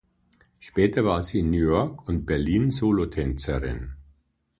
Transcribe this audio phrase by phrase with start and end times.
[0.57, 3.93] Später war sie in New York und Berlin Solotänzerin.